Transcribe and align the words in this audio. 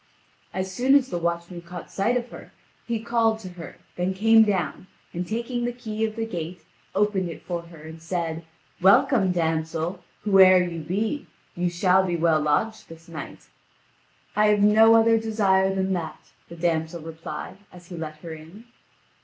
As 0.51 0.71
soon 0.73 0.95
as 0.95 1.09
the 1.11 1.19
watchman 1.19 1.61
caught 1.61 1.91
sight 1.91 2.17
of 2.17 2.31
her, 2.31 2.51
he 2.87 2.99
called 3.03 3.37
to 3.37 3.49
her, 3.49 3.75
then 3.95 4.15
came 4.15 4.41
down, 4.43 4.87
and 5.13 5.27
taking 5.27 5.63
the 5.63 5.71
key 5.71 6.03
of 6.05 6.15
the 6.15 6.25
gate, 6.25 6.61
opened 6.95 7.29
it 7.29 7.43
for 7.43 7.61
her 7.61 7.83
and 7.83 8.01
said: 8.01 8.43
"Welcome, 8.81 9.31
damsel, 9.31 10.03
whoe'er 10.23 10.63
you 10.63 10.79
be. 10.79 11.27
You 11.55 11.69
shall 11.69 12.03
be 12.03 12.15
well 12.15 12.41
lodged 12.41 12.89
this 12.89 13.07
night." 13.07 13.49
"I 14.35 14.47
have 14.47 14.61
no 14.63 14.95
other 14.95 15.19
desire 15.19 15.71
than 15.71 15.93
that," 15.93 16.31
the 16.49 16.55
damsel 16.55 17.03
replied, 17.03 17.57
as 17.71 17.89
he 17.89 17.95
let 17.95 18.17
her 18.23 18.33
in. 18.33 18.63